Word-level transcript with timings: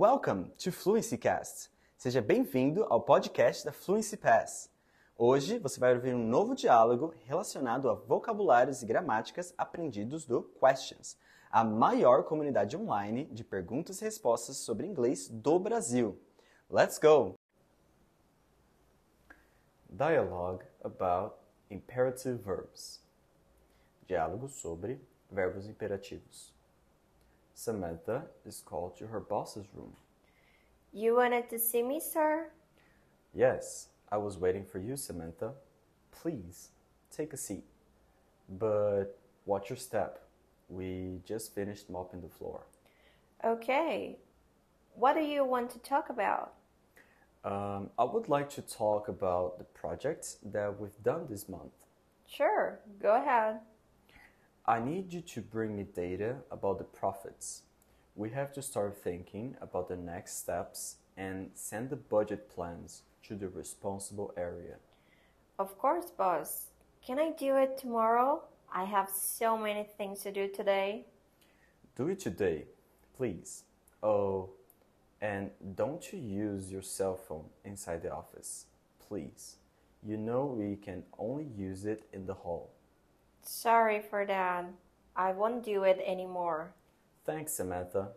Welcome 0.00 0.52
to 0.58 0.70
Fluency 0.70 1.18
Cast. 1.18 1.72
Seja 1.96 2.22
bem-vindo 2.22 2.86
ao 2.88 3.00
podcast 3.00 3.64
da 3.64 3.72
Fluency 3.72 4.16
Pass. 4.16 4.70
Hoje 5.16 5.58
você 5.58 5.80
vai 5.80 5.92
ouvir 5.92 6.14
um 6.14 6.24
novo 6.24 6.54
diálogo 6.54 7.12
relacionado 7.26 7.90
a 7.90 7.94
vocabulários 7.94 8.80
e 8.80 8.86
gramáticas 8.86 9.52
aprendidos 9.58 10.24
do 10.24 10.44
Questions, 10.60 11.18
a 11.50 11.64
maior 11.64 12.22
comunidade 12.22 12.76
online 12.76 13.24
de 13.24 13.42
perguntas 13.42 14.00
e 14.00 14.04
respostas 14.04 14.58
sobre 14.58 14.86
inglês 14.86 15.28
do 15.28 15.58
Brasil. 15.58 16.16
Let's 16.70 16.96
go! 17.00 17.34
Dialogue 19.90 20.64
about 20.84 21.34
imperative 21.68 22.36
verbs. 22.36 23.02
Diálogo 24.06 24.48
sobre 24.48 25.00
verbos 25.28 25.66
imperativos. 25.66 26.56
Samantha 27.58 28.22
is 28.46 28.62
called 28.64 28.96
to 28.98 29.08
her 29.08 29.18
boss's 29.18 29.66
room. 29.74 29.92
You 30.92 31.16
wanted 31.16 31.50
to 31.50 31.58
see 31.58 31.82
me, 31.82 31.98
sir? 31.98 32.50
Yes, 33.34 33.88
I 34.12 34.16
was 34.16 34.38
waiting 34.38 34.64
for 34.64 34.78
you, 34.78 34.96
Samantha. 34.96 35.54
Please, 36.12 36.68
take 37.10 37.32
a 37.32 37.36
seat. 37.36 37.64
But 38.48 39.18
watch 39.44 39.70
your 39.70 39.76
step. 39.76 40.22
We 40.68 41.18
just 41.26 41.52
finished 41.52 41.90
mopping 41.90 42.20
the 42.20 42.28
floor. 42.28 42.60
Okay. 43.44 44.18
What 44.94 45.14
do 45.14 45.22
you 45.22 45.44
want 45.44 45.70
to 45.70 45.80
talk 45.80 46.10
about? 46.10 46.52
Um, 47.44 47.90
I 47.98 48.04
would 48.04 48.28
like 48.28 48.50
to 48.50 48.62
talk 48.62 49.08
about 49.08 49.58
the 49.58 49.64
projects 49.64 50.38
that 50.44 50.78
we've 50.80 51.02
done 51.02 51.26
this 51.28 51.48
month. 51.48 51.74
Sure, 52.24 52.78
go 53.02 53.20
ahead. 53.20 53.58
I 54.68 54.80
need 54.80 55.14
you 55.14 55.22
to 55.22 55.40
bring 55.40 55.74
me 55.74 55.84
data 55.84 56.36
about 56.50 56.76
the 56.76 56.84
profits. 56.84 57.62
We 58.14 58.28
have 58.32 58.52
to 58.52 58.60
start 58.60 59.02
thinking 59.02 59.56
about 59.62 59.88
the 59.88 59.96
next 59.96 60.36
steps 60.36 60.96
and 61.16 61.48
send 61.54 61.88
the 61.88 61.96
budget 61.96 62.50
plans 62.50 63.00
to 63.22 63.34
the 63.34 63.48
responsible 63.48 64.34
area. 64.36 64.74
Of 65.58 65.78
course, 65.78 66.10
boss. 66.10 66.66
Can 67.02 67.18
I 67.18 67.30
do 67.30 67.56
it 67.56 67.78
tomorrow? 67.78 68.42
I 68.70 68.84
have 68.84 69.08
so 69.08 69.56
many 69.56 69.84
things 69.96 70.20
to 70.24 70.32
do 70.32 70.48
today. 70.48 71.06
Do 71.96 72.08
it 72.08 72.18
today, 72.18 72.64
please. 73.16 73.62
Oh, 74.02 74.50
and 75.22 75.48
don't 75.76 76.12
you 76.12 76.18
use 76.18 76.70
your 76.70 76.82
cell 76.82 77.16
phone 77.16 77.46
inside 77.64 78.02
the 78.02 78.12
office, 78.12 78.66
please. 79.08 79.56
You 80.06 80.18
know 80.18 80.44
we 80.44 80.76
can 80.76 81.04
only 81.18 81.46
use 81.56 81.86
it 81.86 82.02
in 82.12 82.26
the 82.26 82.34
hall. 82.34 82.74
Sorry 83.50 84.00
for 84.02 84.26
that. 84.26 84.66
I 85.16 85.32
won't 85.32 85.64
do 85.64 85.84
it 85.84 85.98
anymore. 86.04 86.74
Thanks, 87.24 87.54
Samantha. 87.54 88.10